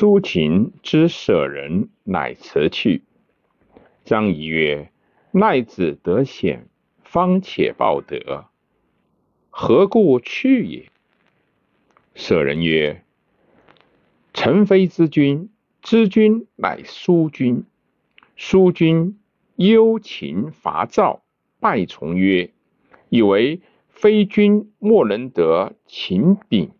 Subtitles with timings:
[0.00, 3.02] 苏秦之舍人，乃辞去。
[4.02, 4.90] 张仪曰
[5.30, 6.70] ：“奈子得险，
[7.04, 8.46] 方且报德，
[9.50, 10.90] 何故去也？”
[12.16, 13.04] 舍人曰
[14.32, 15.50] ：“臣非之君，
[15.82, 17.66] 之君乃苏君。
[18.38, 19.18] 苏君
[19.56, 21.20] 忧秦伐赵，
[21.58, 22.50] 拜从曰
[23.10, 23.60] ：‘以为
[23.90, 26.70] 非君莫能得秦柄，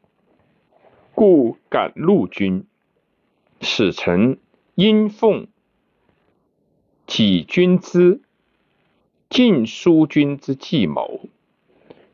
[1.14, 2.64] 故敢戮君。’”
[3.62, 4.38] 使臣
[4.74, 5.46] 因奉
[7.06, 8.22] 己君之
[9.28, 11.20] 晋叔君之计谋，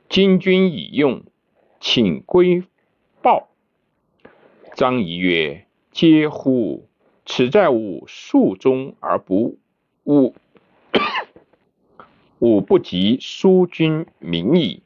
[0.09, 1.23] 今君已用，
[1.81, 2.65] 请归
[3.23, 3.49] 报。
[4.75, 6.89] 张仪曰：“嗟乎！
[7.25, 9.57] 此在吾术中而不
[10.05, 10.35] 吾，
[12.41, 14.83] 吾不及叔君明矣。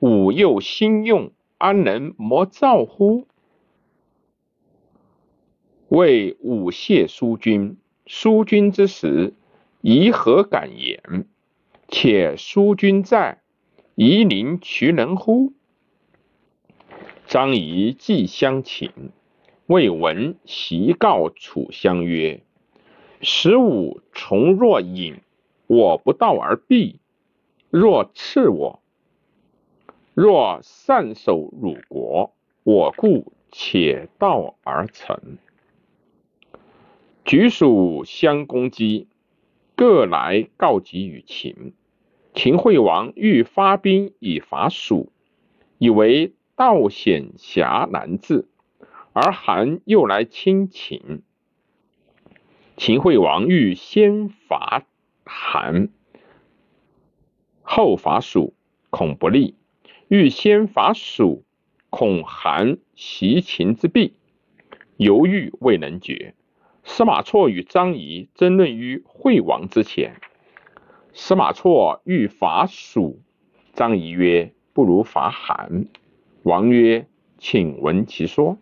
[0.00, 3.26] 吾又心用，安能谋赵乎？”
[5.88, 9.34] 为武谢叔君，叔君之时，
[9.82, 11.26] 宜何敢言？
[11.88, 13.42] 且叔君在，
[13.94, 15.52] 夷陵渠能乎？
[17.26, 18.90] 张仪既相请，
[19.66, 22.40] 未闻袭告楚相曰
[23.20, 25.16] ：“使吾从若饮，
[25.66, 26.96] 我不道而毙；
[27.68, 28.80] 若赐我，
[30.14, 35.36] 若善守汝国，我故且道而成。”
[37.34, 39.08] 举属相攻击，
[39.74, 41.74] 各来告急于秦。
[42.32, 45.10] 秦惠王欲发兵以伐蜀，
[45.78, 48.46] 以为道险狭难治，
[49.12, 51.22] 而韩又来侵秦。
[52.76, 54.86] 秦惠王欲先伐
[55.24, 55.88] 韩，
[57.62, 58.54] 后伐蜀，
[58.90, 59.54] 恐不利；
[60.06, 61.42] 欲先伐蜀，
[61.90, 64.12] 恐韩袭秦之弊，
[64.96, 66.36] 犹豫未能决。
[66.84, 70.20] 司马错与张仪争论于惠王之前。
[71.12, 73.20] 司马错欲伐蜀，
[73.72, 75.86] 张仪曰：“不如伐韩。”
[76.44, 77.06] 王曰
[77.38, 78.58] ：“请闻其说。”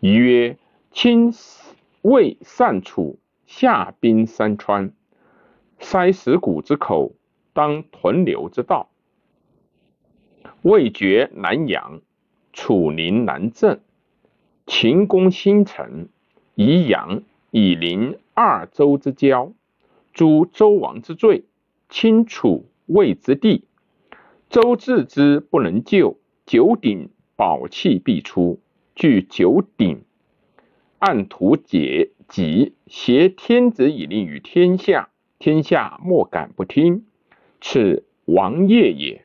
[0.00, 0.58] 仪曰
[0.92, 1.32] ：“亲
[2.02, 4.92] 魏善楚，下兵三川，
[5.78, 7.14] 塞石谷之口，
[7.52, 8.90] 当屯留之道。
[10.62, 12.00] 魏绝南阳，
[12.52, 13.80] 楚临南郑，
[14.66, 16.08] 秦攻新城。”
[16.56, 19.52] 宜阳以临二州之交，
[20.12, 21.44] 诛周王之罪，
[21.88, 23.64] 清楚魏之地。
[24.48, 26.16] 周自之不能救，
[26.46, 28.60] 九鼎宝器必出。
[28.94, 30.04] 据九鼎，
[31.00, 35.08] 按图解己，挟天子以令于天下，
[35.40, 37.04] 天下莫敢不听。
[37.60, 39.24] 此王业也。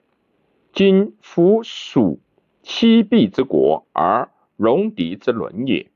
[0.73, 2.19] 今夫蜀
[2.63, 5.91] 七弊之国，而戎狄之伦也。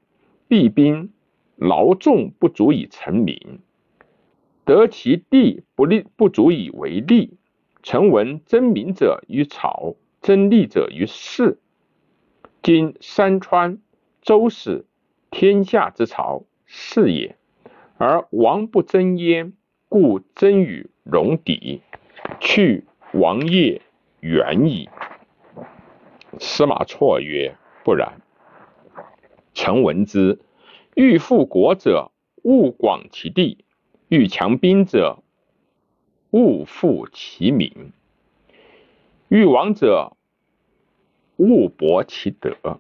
[0.48, 1.10] 必兵。
[1.64, 3.62] 劳众不足以成名，
[4.66, 7.38] 得其地不利不足以为利。
[7.82, 11.58] 臣闻争民者于朝，争利者于市。
[12.62, 13.78] 今山川
[14.22, 14.86] 周氏
[15.32, 17.36] 天下之朝，是也；
[17.98, 19.54] 而王不争焉，
[19.88, 21.82] 故争与戎狄，
[22.42, 23.82] 去王业
[24.20, 24.90] 远矣。
[26.40, 28.22] 司马错曰：“不然。
[29.54, 30.40] 臣闻之。”
[30.96, 32.12] 欲富国者，
[32.44, 33.58] 勿广其地；
[34.10, 35.24] 欲强兵者，
[36.30, 37.92] 勿富其民；
[39.28, 40.16] 欲王者，
[41.38, 42.80] 勿薄其德。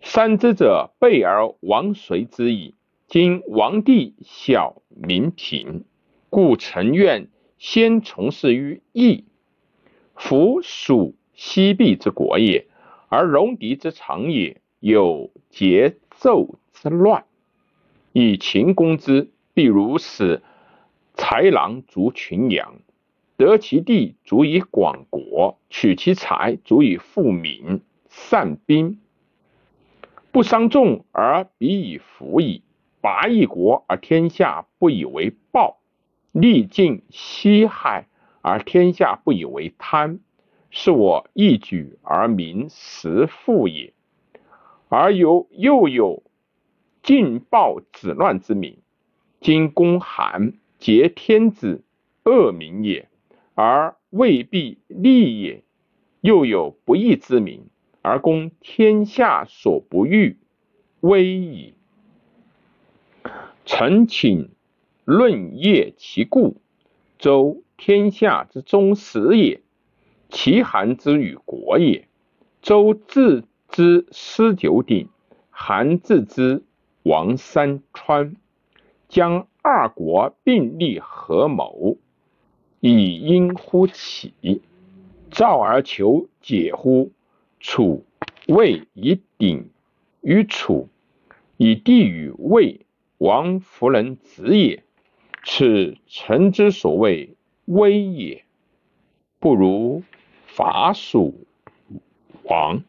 [0.00, 2.74] 三之者，备而亡随之矣。
[3.06, 5.84] 今王地小，民贫，
[6.30, 9.26] 故臣愿先从事于义。
[10.14, 12.66] 夫蜀西壁之国也，
[13.08, 16.58] 而戎狄之长也，有节奏。
[16.76, 17.24] 之乱，
[18.12, 20.42] 以秦攻之，必如使
[21.16, 22.74] 豺狼逐群羊，
[23.38, 29.00] 得其地足以广国，取其财足以富民，散兵
[30.30, 32.62] 不伤众而彼以服矣。
[33.00, 35.78] 拔一国而天下不以为暴，
[36.32, 38.08] 历尽西海
[38.42, 40.18] 而天下不以为贪，
[40.70, 43.94] 是我一举而民实富也。
[44.88, 46.22] 而有又有。
[47.06, 48.78] 尽暴子乱之名，
[49.40, 51.84] 今公韩劫天子，
[52.24, 53.08] 恶名也，
[53.54, 55.62] 而未必利也；
[56.20, 57.68] 又有不义之名，
[58.02, 60.36] 而攻天下所不欲，
[60.98, 61.74] 危矣。
[63.64, 64.50] 臣请
[65.04, 66.56] 论业其故。
[67.20, 69.62] 周天下之宗始也，
[70.28, 72.08] 其韩之与国也。
[72.62, 75.08] 周自之失九鼎，
[75.50, 76.64] 韩自之。
[77.06, 78.34] 王三川，
[79.08, 81.98] 将二国并立合谋，
[82.80, 84.60] 以因乎起。
[85.30, 87.12] 赵而求解乎？
[87.60, 88.04] 楚
[88.48, 89.70] 魏以鼎
[90.20, 90.88] 于楚，
[91.56, 92.80] 以地与魏，
[93.18, 94.82] 王弗能子也。
[95.44, 97.36] 此臣之所谓
[97.66, 98.44] 威也，
[99.38, 100.02] 不如
[100.46, 101.46] 伐蜀
[102.42, 102.82] 王。